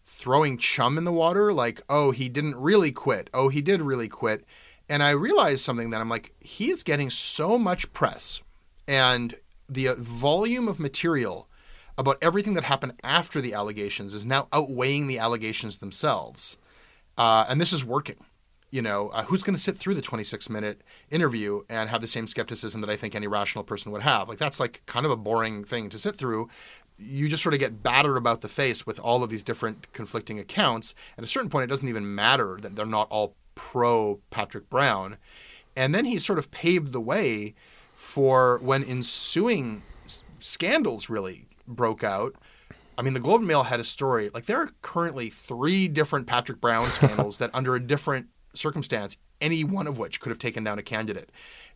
[0.05, 3.29] throwing chum in the water, like, "Oh, he didn't really quit.
[3.33, 4.45] Oh, he did really quit."
[4.89, 8.41] And I realized something that I'm like, he is getting so much press,
[8.87, 9.35] and
[9.67, 11.49] the uh, volume of material
[11.97, 16.57] about everything that happened after the allegations is now outweighing the allegations themselves,
[17.17, 18.17] uh, and this is working
[18.71, 22.07] you know, uh, who's going to sit through the 26 minute interview and have the
[22.07, 24.27] same skepticism that I think any rational person would have?
[24.27, 26.49] Like, that's like kind of a boring thing to sit through.
[26.97, 30.39] You just sort of get battered about the face with all of these different conflicting
[30.39, 30.95] accounts.
[31.17, 35.17] At a certain point, it doesn't even matter that they're not all pro Patrick Brown.
[35.75, 37.53] And then he sort of paved the way
[37.95, 39.83] for when ensuing
[40.39, 42.35] scandals really broke out.
[42.97, 44.29] I mean, the Globe and Mail had a story.
[44.33, 49.63] Like, there are currently three different Patrick Brown scandals that, under a different circumstance, any
[49.63, 51.31] one of which could have taken down a candidate.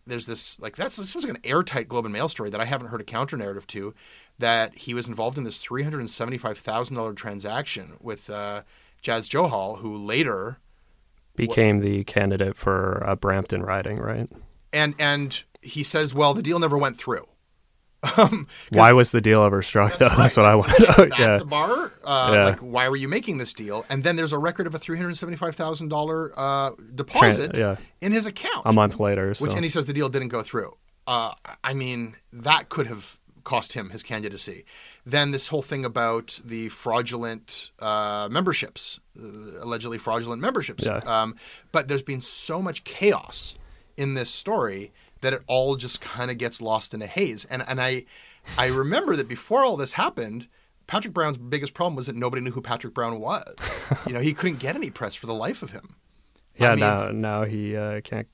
[0.08, 2.66] There's this, like, that's this is like an airtight Globe and Mail story that I
[2.66, 3.94] haven't heard a counter narrative to.
[4.40, 8.64] That he was involved in this three hundred and seventy-five thousand dollar transaction with uh,
[9.02, 10.58] Jazz Johal, who later
[11.36, 14.30] became the candidate for a Brampton riding, right?
[14.74, 17.26] and and he says, well, the deal never went through.
[18.18, 20.00] Um, Why was the deal ever struck?
[20.00, 21.16] Though that's what I want to know.
[21.20, 21.92] yeah, the bar?
[22.04, 22.46] Uh, Yeah.
[22.46, 23.86] Like, why were you making this deal?
[23.92, 27.76] And then there's a record of a three hundred seventy-five thousand dollar uh, deposit yeah.
[28.02, 29.36] in his account, a month later.
[29.36, 29.46] So.
[29.46, 30.76] which and he says the deal didn't go through.
[31.06, 34.66] Uh, I mean, that could have cost him his candidacy.
[35.06, 40.86] Then this whole thing about the fraudulent uh, memberships, uh, allegedly fraudulent memberships.
[40.86, 40.98] Yeah.
[41.06, 41.36] Um,
[41.72, 43.56] but there's been so much chaos
[43.98, 47.46] in this story that it all just kind of gets lost in a haze.
[47.46, 48.06] And and I
[48.58, 50.48] I remember that before all this happened,
[50.88, 53.84] Patrick Brown's biggest problem was that nobody knew who Patrick Brown was.
[54.08, 55.96] you know, he couldn't get any press for the life of him.
[56.58, 58.28] yeah, I mean- now now he uh, can't.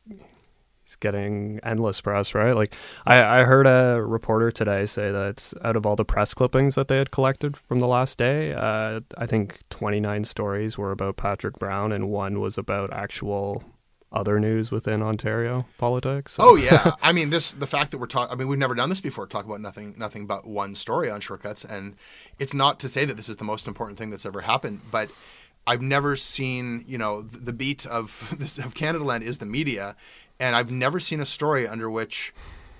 [0.87, 2.53] He's getting endless press, right?
[2.53, 2.73] Like
[3.05, 6.87] I, I heard a reporter today say that out of all the press clippings that
[6.87, 11.55] they had collected from the last day, uh, I think 29 stories were about Patrick
[11.55, 13.65] Brown, and one was about actual
[14.13, 16.35] other news within Ontario politics.
[16.35, 18.31] So- Oh yeah, I mean this the fact that we're talking.
[18.33, 19.27] I mean we've never done this before.
[19.27, 21.97] Talk about nothing, nothing but one story on shortcuts, and
[22.39, 25.09] it's not to say that this is the most important thing that's ever happened, but
[25.69, 29.45] I've never seen you know the, the beat of this, of Canada Land is the
[29.45, 29.97] media,
[30.39, 32.33] and I've never seen a story under which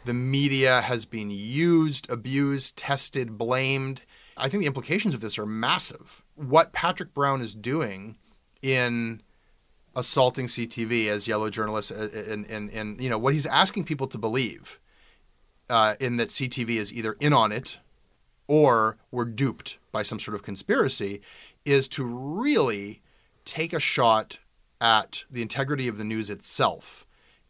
[0.06, 4.04] the media has been used, abused, tested, blamed.
[4.38, 6.24] I think the implications of this are massive.
[6.36, 8.18] What Patrick Brown is doing
[8.62, 9.22] in
[9.96, 14.08] assaulting CTV as yellow journalists, uh, and, and, and you know what he's asking people
[14.08, 14.80] to believe,
[15.70, 17.80] uh, in that CTV is either in on it,
[18.48, 21.22] or were duped by some sort of conspiracy,
[21.66, 23.02] is to really
[23.44, 24.38] take a shot
[24.80, 27.07] at the integrity of the news itself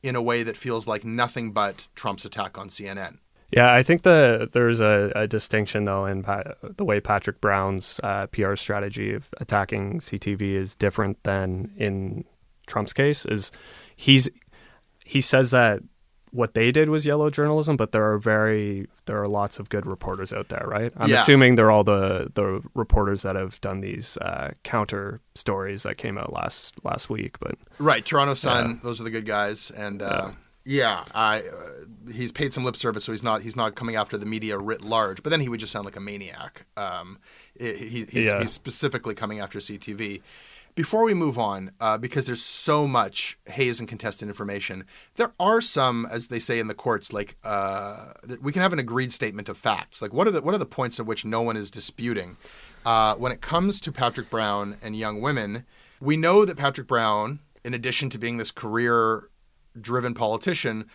[0.08, 3.20] in a way that feels like nothing but Trump's attack on CNN.
[3.52, 8.00] Yeah, I think the there's a, a distinction though in pa- the way Patrick Brown's
[8.04, 12.26] uh, PR strategy of attacking CTV is different than in
[12.66, 13.26] Trump's case.
[13.26, 13.52] Is
[13.96, 14.28] he's
[15.06, 15.82] he says that
[16.32, 19.86] what they did was yellow journalism, but there are very there are lots of good
[19.86, 20.92] reporters out there, right?
[20.98, 21.16] I'm Yeah.
[21.16, 26.18] assuming they're all the the reporters that have done these uh, counter stories that came
[26.18, 27.40] out last last week.
[27.40, 28.82] But Right, Toronto Sun.
[28.84, 30.32] Those are the good guys, and uh,
[30.66, 34.18] yeah, I, uh, he's paid some lip service, so he's not he's not coming after
[34.18, 35.24] the media writ large.
[35.24, 36.66] But then he would just sound like a maniac.
[36.76, 37.20] Um,
[37.58, 37.74] he,
[38.06, 38.42] he's, Yeah.
[38.42, 40.22] he's specifically coming after CTV.
[40.78, 44.86] Before we move on, uh, because there's so much haze and contested information,
[45.16, 48.14] there are some, as they say in the courts, like uh,
[48.44, 50.04] we can have an agreed statement of facts.
[50.04, 52.38] Like what are the what are the points at which no one is disputing?
[52.86, 55.66] Uh, when it comes to Patrick Brown and young women,
[56.00, 59.30] we know that Patrick Brown, in addition to being this career
[59.82, 60.86] driven politician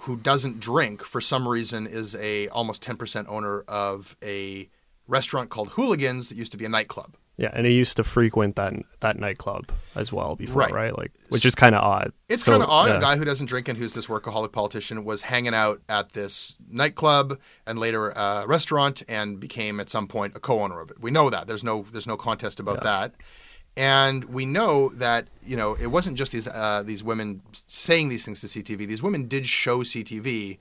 [0.00, 4.68] who doesn't drink for some reason is a almost 10% owner of a
[5.08, 7.16] restaurant called Hooligans that used to be a nightclub.
[7.42, 10.72] Yeah, and he used to frequent that that nightclub as well before, Right.
[10.72, 10.96] right?
[10.96, 12.12] Like, which is kind of odd.
[12.28, 12.88] It's So, kind of odd.
[12.88, 12.96] yeah.
[12.98, 16.54] A guy who doesn't drink and who's this workaholic politician was hanging out at this
[16.70, 21.00] nightclub and later a restaurant and became at some point a co-owner of it.
[21.00, 21.46] We know that.
[21.48, 23.12] There's no there's no contest about that.
[23.76, 28.24] And we know that you know it wasn't just these uh, these women saying these
[28.24, 28.86] things to CTV.
[28.86, 30.58] These women did show CTV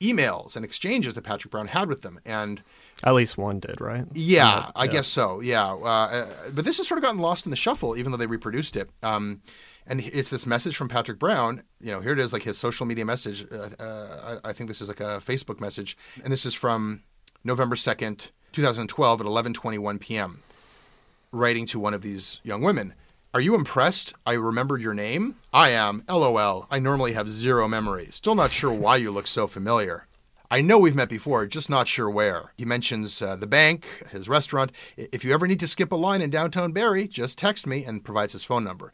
[0.00, 2.62] emails and exchanges that Patrick Brown had with them, and
[3.02, 4.04] At least one did, right?
[4.12, 5.40] yeah, I guess so.
[5.40, 8.18] Yeah, uh, uh, but this has sort of gotten lost in the shuffle, even though
[8.18, 8.90] they reproduced it.
[9.02, 9.40] Um,
[9.86, 11.62] and it's this message from Patrick Brown.
[11.80, 13.46] You know, here it is, like his social media message.
[13.50, 17.02] Uh, uh, I, think this is like a Facebook message, and this is from
[17.42, 20.42] November second, two thousand twelve, at eleven twenty one p.m.
[21.32, 22.94] Writing to one of these young women.
[23.32, 24.14] Are you impressed?
[24.26, 25.36] I remembered your name.
[25.52, 26.02] I am.
[26.08, 26.66] LOL.
[26.70, 28.08] I normally have zero memory.
[28.10, 30.06] Still not sure why you look so familiar.
[30.50, 32.52] I know we've met before, just not sure where.
[32.56, 34.72] He mentions uh, the bank, his restaurant.
[34.96, 38.04] If you ever need to skip a line in downtown Barrie, just text me and
[38.04, 38.92] provides his phone number.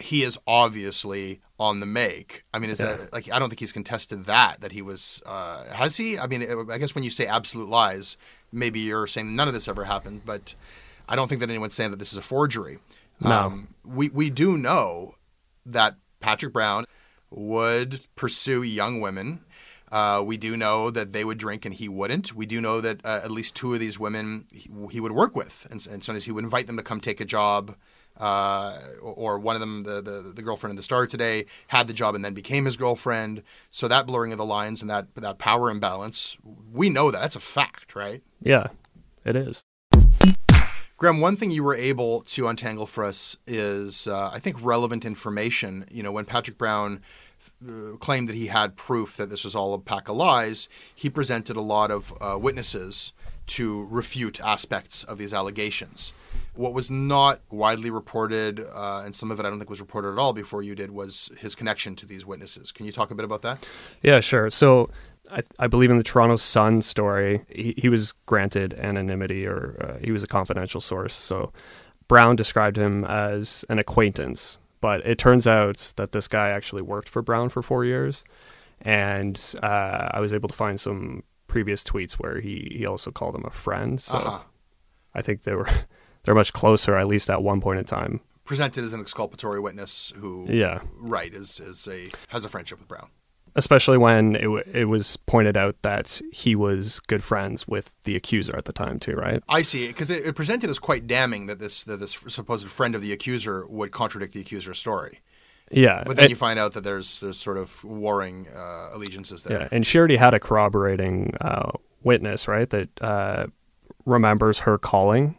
[0.00, 2.44] He is obviously on the make.
[2.52, 5.22] I mean, is that like I don't think he's contested that that he was.
[5.24, 6.18] Uh, has he?
[6.18, 8.16] I mean, I guess when you say absolute lies,
[8.52, 10.54] maybe you're saying none of this ever happened, but
[11.08, 12.78] I don't think that anyone's saying that this is a forgery.
[13.24, 15.14] Um, we we do know
[15.66, 16.86] that Patrick Brown
[17.30, 19.43] would pursue young women.
[19.94, 22.34] Uh, we do know that they would drink and he wouldn't.
[22.34, 25.36] We do know that uh, at least two of these women he, he would work
[25.36, 27.76] with, and, and sometimes he would invite them to come take a job.
[28.16, 31.92] Uh, or one of them, the, the the girlfriend in the Star today, had the
[31.92, 33.44] job and then became his girlfriend.
[33.70, 36.36] So that blurring of the lines and that that power imbalance,
[36.72, 38.20] we know that that's a fact, right?
[38.42, 38.66] Yeah,
[39.24, 39.62] it is.
[40.96, 45.04] Graeme, one thing you were able to untangle for us is, uh, I think, relevant
[45.04, 45.84] information.
[45.90, 47.00] You know, when Patrick Brown
[47.98, 51.56] claimed that he had proof that this was all a pack of lies, he presented
[51.56, 53.12] a lot of uh, witnesses
[53.46, 56.12] to refute aspects of these allegations.
[56.54, 60.12] What was not widely reported, uh, and some of it I don't think was reported
[60.12, 62.72] at all before you did, was his connection to these witnesses.
[62.72, 63.66] Can you talk a bit about that?
[64.02, 64.50] Yeah, sure.
[64.50, 64.88] So
[65.30, 70.04] I, I believe in the Toronto Sun story, he, he was granted anonymity or uh,
[70.04, 71.14] he was a confidential source.
[71.14, 71.52] So
[72.08, 77.08] Brown described him as an acquaintance, but it turns out that this guy actually worked
[77.08, 78.22] for Brown for four years.
[78.82, 83.34] And uh, I was able to find some previous tweets where he, he also called
[83.34, 83.98] him a friend.
[83.98, 84.40] So Uh-huh.
[85.14, 85.68] I think they were
[86.24, 88.20] they're much closer, at least at one point in time.
[88.44, 90.80] Presented as an exculpatory witness who, Yeah.
[90.98, 93.08] right, is, is a has a friendship with Brown.
[93.56, 98.16] Especially when it, w- it was pointed out that he was good friends with the
[98.16, 101.46] accuser at the time too right I see, because it, it presented as quite damning
[101.46, 105.20] that this that this supposed friend of the accuser would contradict the accuser's story.
[105.70, 109.42] yeah But then and, you find out that there's there's sort of warring uh, allegiances
[109.44, 109.60] there.
[109.60, 111.70] yeah and she already had a corroborating uh,
[112.02, 113.46] witness right that uh,
[114.04, 115.36] remembers her calling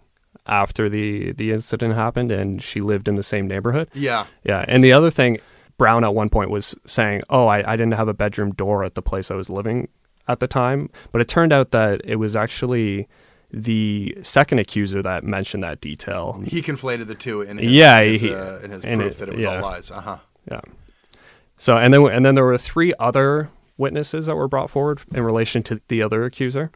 [0.48, 4.84] after the the incident happened and she lived in the same neighborhood Yeah, yeah and
[4.84, 5.40] the other thing
[5.78, 8.96] brown at one point was saying oh I, I didn't have a bedroom door at
[8.96, 9.88] the place i was living
[10.28, 13.08] at the time but it turned out that it was actually
[13.52, 18.22] the second accuser that mentioned that detail he conflated the two in his, Yeah, his,
[18.22, 19.56] he- uh, in his proof it- that it was yeah.
[19.58, 19.92] all lies.
[19.92, 20.18] Uh huh.
[20.52, 20.62] Yeah.
[21.58, 25.24] So and then and then there were three other witnesses that were brought forward in
[25.24, 26.72] relation to the other accuser.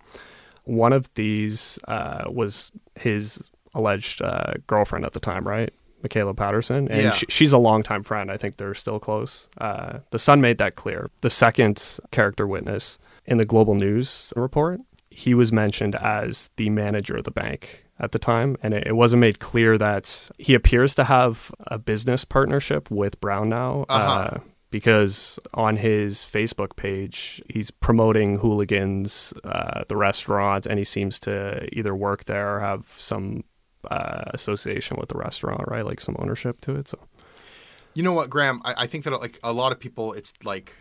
[0.63, 5.73] One of these uh, was his alleged uh, girlfriend at the time, right?
[6.01, 7.11] Michaela Patterson, and Yeah.
[7.11, 8.31] sh- she's a longtime friend.
[8.31, 9.49] I think they're still close.
[9.57, 11.09] Uh, the Sun made that clear.
[11.21, 14.79] The second character witness in the Global News report,
[15.09, 18.95] he was mentioned as the manager of the bank at the time, and it, it
[18.95, 23.85] wasn't made clear that he appears to have a business partnership with Brown now.
[23.89, 24.13] Uh-huh.
[24.35, 24.37] Uh,
[24.71, 31.67] because on his Facebook page, he's promoting Hooligans, uh, the restaurant, and he seems to
[31.75, 33.43] either work there or have some
[33.89, 35.85] uh, association with the restaurant, right?
[35.85, 36.87] Like some ownership to it.
[36.87, 36.99] So
[37.93, 38.61] You know what, Graeme?
[38.63, 40.73] I, I think that like a lot of people, it's like,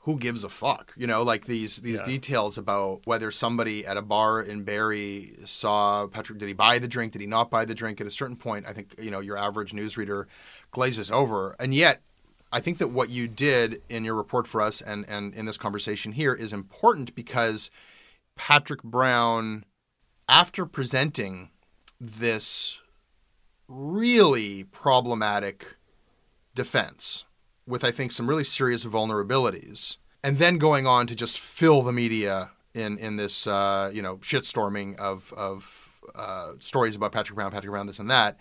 [0.00, 0.94] who gives a fuck?
[0.96, 2.04] You know, like these these Yeah.
[2.04, 6.38] details about whether somebody at a bar in Barrie saw Patrick.
[6.38, 7.12] Did he buy the drink?
[7.12, 8.00] Did he not buy the drink?
[8.00, 10.26] At a certain point, I think you know your average newsreader
[10.70, 12.02] glazes over, and yet.
[12.52, 15.56] I think that what you did in your report for us and, and in this
[15.56, 17.72] conversation here is important because
[18.36, 19.64] Patrick Brown,
[20.28, 21.50] after presenting
[22.00, 22.78] this
[23.68, 25.76] really problematic
[26.54, 27.24] defense
[27.66, 31.92] with I think some really serious vulnerabilities, and then going on to just fill the
[31.92, 37.50] media in in this uh, you know shitstorming of of uh, stories about Patrick Brown,
[37.50, 38.38] Patrick Brown, this and that.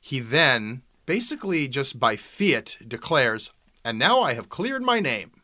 [0.00, 3.50] He then basically just by fiat declares,
[3.84, 5.42] "And now I have cleared my name."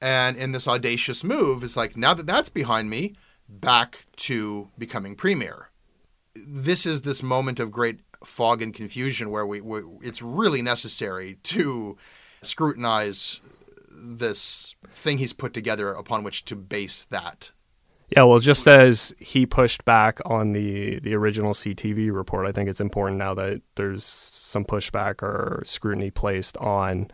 [0.00, 3.14] And in this audacious move, is like now that that's behind me,
[3.48, 5.68] back to becoming premier
[6.34, 11.38] this is this moment of great fog and confusion where we, we it's really necessary
[11.42, 11.96] to
[12.42, 13.40] scrutinize
[13.90, 17.50] this thing he's put together upon which to base that.
[18.10, 22.68] yeah, well, just as he pushed back on the the original CTV report, I think
[22.68, 27.10] it's important now that there's some pushback or scrutiny placed on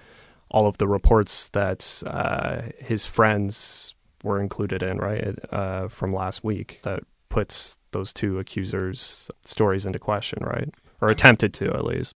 [0.50, 3.94] all of the reports that uh, his friends
[4.24, 9.98] were included in, right, uh, from last week that puts those two accusers' stories into
[9.98, 10.68] question, right,
[11.00, 12.12] or attempted to at least.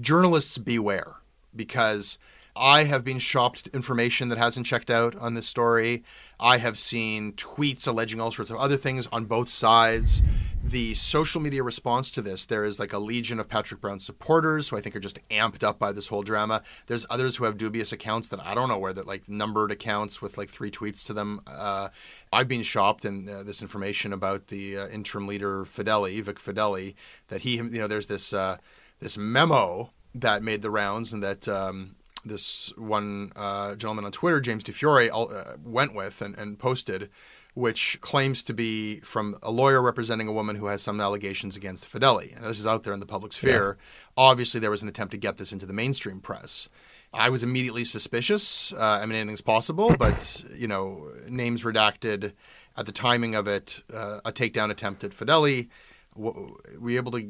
[0.00, 1.14] Journalists beware
[1.54, 2.18] because
[2.56, 6.04] I have been shopped information that hasn't checked out on this story.
[6.38, 10.22] I have seen tweets alleging all sorts of other things on both sides.
[10.62, 14.68] The social media response to this, there is like a legion of Patrick Brown supporters
[14.68, 16.62] who I think are just amped up by this whole drama.
[16.86, 20.22] There's others who have dubious accounts that I don't know where that like numbered accounts
[20.22, 21.40] with like three tweets to them.
[21.48, 21.88] Uh,
[22.32, 26.94] I've been shopped in uh, this information about the uh, interim leader Fedeli, Vic Fedeli,
[27.28, 28.58] that he, you know, there's this uh,
[29.00, 34.40] this memo that made the rounds and that um, this one uh, gentleman on Twitter,
[34.40, 37.10] James DeFiore, uh, went with and, and posted,
[37.54, 41.86] which claims to be from a lawyer representing a woman who has some allegations against
[41.86, 42.34] Fedeli.
[42.34, 43.78] And this is out there in the public sphere.
[44.16, 46.68] Obviously, there was an attempt to get this into the mainstream press.
[47.12, 48.72] I was immediately suspicious.
[48.72, 52.32] Uh, I mean, anything's possible, but you know, names redacted
[52.76, 55.68] at the timing of it, uh, a takedown attempt at Fedeli.
[56.16, 57.24] W- were you able to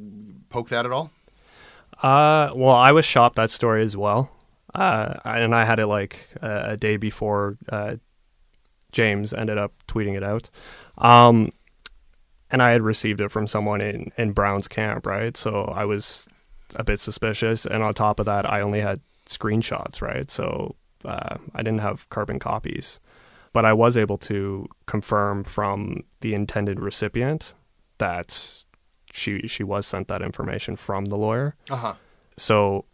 [0.49, 1.11] poke that at all?
[2.03, 4.31] Uh, well, I was shocked that story as well.
[4.75, 7.97] Uh, and I had it like a, a day before uh,
[8.93, 10.51] James ended up tweeting it out.
[10.99, 11.53] Um,
[12.51, 15.37] and I had received it from someone in, in Brown's camp, right?
[15.37, 16.29] So I was
[16.77, 17.66] a bit suspicious.
[17.66, 20.31] And on top of that, I only had screenshots, right?
[20.31, 23.01] So uh, I didn't have carbon copies.
[23.53, 27.55] But I was able to confirm from the intended recipient
[27.99, 28.64] that
[29.12, 31.55] she she was sent that information from the lawyer.
[31.70, 31.95] Uh huh.
[32.37, 32.85] So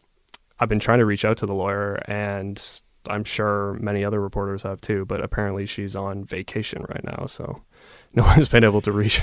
[0.61, 2.63] I've been trying to reach out to the lawyer, and
[3.09, 5.05] I'm sure many other reporters have too.
[5.07, 7.63] But apparently, she's on vacation right now, so
[8.15, 9.23] no one's been able to reach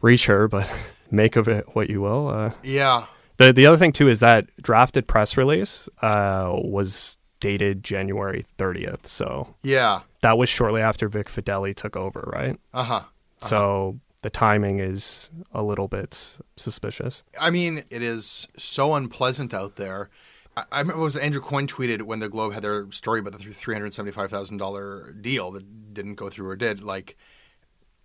[0.00, 0.46] reach her.
[0.48, 0.70] But
[1.10, 2.28] make of it what you will.
[2.28, 3.06] Uh, Yeah.
[3.36, 9.06] the the other thing too is that drafted press release uh, was dated January 30th,
[9.06, 10.00] so Yeah.
[10.22, 12.58] that was shortly after Vic Fedeli took over, right?
[12.72, 13.00] Uh huh.
[13.38, 17.22] So the timing is a little bit suspicious.
[17.40, 20.08] I mean, it is so unpleasant out there.
[20.56, 23.52] I, remember it was Andrew Coyne tweeted when the Globe had their story about the
[23.52, 27.16] three hundred seventy-five thousand dollar deal that didn't go through or did like.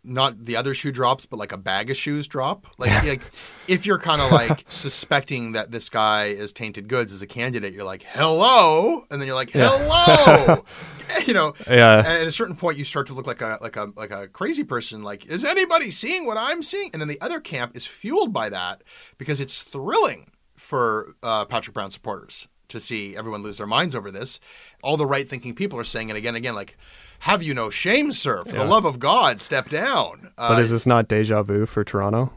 [0.03, 2.65] Not the other shoe drops, but like a bag of shoes drop.
[2.79, 3.21] Like, like
[3.67, 7.75] if you're kind of like suspecting that this guy is tainted goods as a candidate,
[7.75, 10.65] you're like, hello, and then you're like, hello,
[11.27, 11.53] you know.
[11.69, 11.99] Yeah.
[11.99, 14.27] And at a certain point, you start to look like a like a like a
[14.27, 15.03] crazy person.
[15.03, 16.89] Like, is anybody seeing what I'm seeing?
[16.93, 18.83] And then the other camp is fueled by that
[19.19, 20.31] because it's thrilling
[20.61, 24.39] for uh, Patrick Brown supporters to see everyone lose their minds over this.
[24.83, 26.77] All the right-thinking people are saying it again and again, like,
[27.19, 28.45] "Have you no shame, sir?
[28.45, 31.83] For the love of God, step down." Uh, But is this not deja vu for
[31.83, 32.31] Toronto?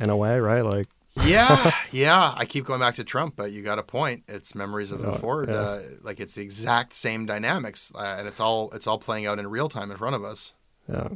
[0.00, 0.62] In a way, right?
[0.64, 0.88] Like,
[1.24, 2.34] yeah, yeah.
[2.36, 4.24] I keep going back to Trump, but you got a point.
[4.28, 5.48] It's memories of the Ford.
[5.48, 5.54] yeah.
[5.56, 9.38] Uh, like it's the exact same dynamics, uh, and it's all it's all playing out
[9.38, 10.52] in real time in front of us.
[10.90, 11.08] yeah.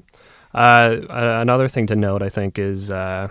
[0.54, 3.28] Uh, another thing to note, I think, is uh,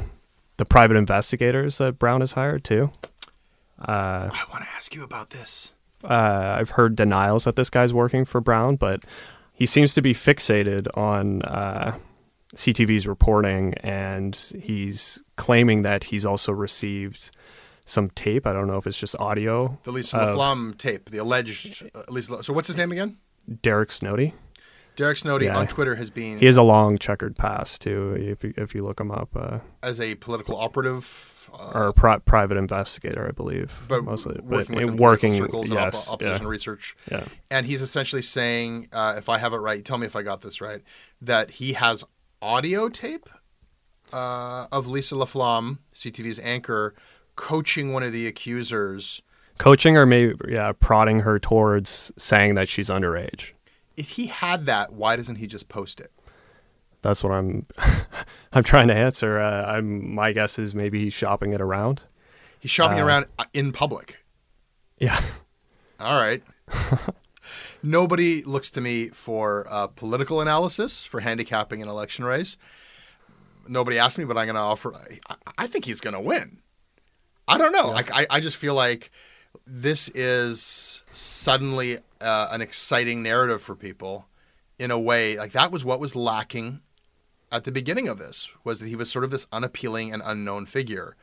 [0.60, 2.92] the private investigators that Brown has hired too.
[3.80, 5.74] I want to ask you about this.
[6.04, 9.06] Uh, I've heard denials that this guy's working for Brown, but
[9.54, 11.98] he seems to be fixated on uh,
[12.56, 17.32] CTV's reporting, and he's claiming that he's also received
[17.86, 18.46] some tape.
[18.46, 19.80] I don't know if it's just audio.
[19.84, 22.44] The Lisa of Laflamme tape, the alleged uh, Lisa.
[22.44, 23.18] So what's his name again?
[23.62, 24.34] Derek Snowdy.
[24.96, 25.58] Derek Snowdy Yeah.
[25.58, 28.16] on Twitter has been He has a long checkered past too.
[28.20, 31.94] If you, if you look him up, uh, as a political operative, uh, or a
[31.94, 34.40] pri- private investigator, I believe, but mostly.
[34.44, 36.96] working but working, circles and op- opposition yeah, research.
[37.12, 37.24] yeah.
[37.50, 40.42] And he's essentially saying, uh, if I have it right, tell me if I got
[40.42, 40.82] this right,
[41.22, 42.04] that he has
[42.42, 43.30] audio tape
[44.14, 46.94] uh, of Lisa Laflamme, CTV's anchor,
[47.36, 49.22] coaching one of the accusers.
[49.58, 53.52] coaching or maybe yeah, prodding her towards saying that she's underage.
[54.00, 56.12] If he had that, why doesn't he just post it?
[57.02, 57.66] That's what I'm
[58.54, 59.40] I'm trying to answer.
[59.40, 62.04] Uh, I'm my guess is maybe he's shopping it around.
[62.60, 64.18] He's shopping Uh, around uh, in public.
[64.98, 65.22] Yeah.
[66.00, 66.44] All right.
[67.84, 72.58] Nobody looks to me for uh, political analysis for handicapping an election race.
[73.68, 74.94] Nobody asked me, but I'm going to offer.
[74.96, 75.20] I,
[75.58, 76.60] I think he's going to win.
[77.48, 77.90] I don't know.
[77.90, 79.12] Like I, I just feel like
[79.66, 84.28] this is suddenly uh, an exciting narrative for people
[84.78, 85.38] in a way.
[85.38, 86.82] Like that was what was lacking
[87.52, 90.66] at the beginning of this was that he was sort of this unappealing and unknown
[90.66, 91.16] figure.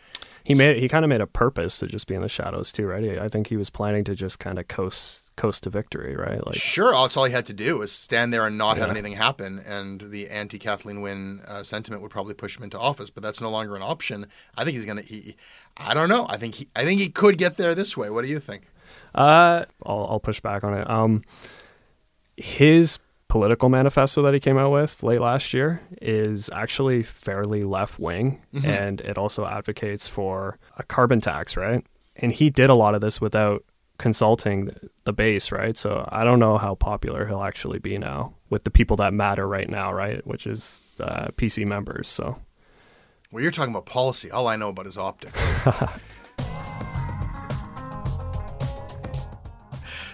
[0.44, 2.86] He made he kind of made a purpose to just be in the shadows too,
[2.86, 3.18] right?
[3.18, 6.44] I think he was planning to just kind of coast coast to victory, right?
[6.46, 9.12] Like Sure, that's all he had to do was stand there and not have anything
[9.12, 13.10] happen, and the anti Kathleen Wynne uh, sentiment would probably push him into office.
[13.10, 14.26] But that's no longer an option.
[14.56, 15.02] I think he's gonna.
[15.02, 15.36] He,
[15.76, 16.26] I don't know.
[16.28, 16.68] I think he.
[16.74, 18.10] I think he could get there this way.
[18.10, 18.64] What do you think?
[19.14, 20.88] Uh, I'll, I'll push back on it.
[20.90, 21.22] Um,
[22.36, 27.98] his political manifesto that he came out with late last year is actually fairly left
[27.98, 31.84] wing, and it also advocates for a carbon tax, right?
[32.16, 33.64] And he did a lot of this without
[33.98, 34.70] consulting
[35.04, 35.76] the base, right?
[35.76, 39.46] So I don't know how popular he'll actually be now with the people that matter
[39.46, 40.26] right now, right?
[40.26, 42.08] Which is uh, PC members.
[42.08, 42.38] So
[43.30, 44.30] Well, you're talking about policy.
[44.30, 45.40] All I know about is optics.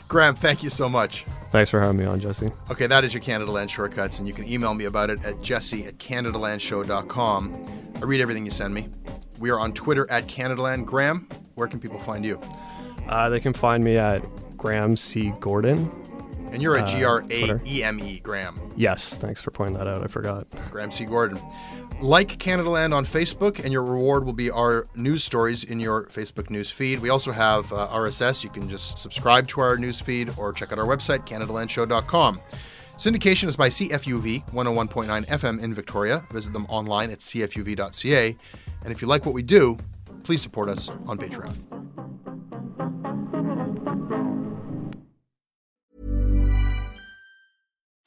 [0.09, 1.24] Graeme, thank you so much.
[1.51, 2.53] thanks for having me on, Jesse.
[2.70, 5.41] Okay, that is your Canada Land Shortcuts, and you can email me about it at
[5.41, 7.93] jesse at CanadaLandShow.com.
[7.97, 8.89] I read everything you send me.
[9.39, 10.85] We are on Twitter at CanadaLand.
[10.85, 12.39] Graeme, where can people find you?
[13.09, 14.22] Uh, they can find me at
[14.57, 15.32] Graeme C.
[15.40, 15.90] Gordon.
[16.53, 17.61] And you're a Uh, G R A.
[17.66, 18.59] E M E, Graeme.
[18.76, 20.03] Yes, thanks for pointing that out.
[20.03, 20.46] I forgot.
[20.70, 21.05] Graeme C.
[21.05, 21.40] Gordon.
[22.00, 26.07] Like Canada Land on Facebook, and your reward will be our news stories in your
[26.07, 26.98] Facebook news feed.
[26.98, 28.42] We also have uh, RSS.
[28.44, 32.40] You can just subscribe to our news feed or check out our website, CanadaLandShow.com.
[32.98, 36.24] Syndication is by CFUV 101.9 FM in Victoria.
[36.32, 38.36] Visit them online at cfuv.ca.
[38.84, 39.78] And if you like what we do,
[40.24, 41.82] please support us on Patreon.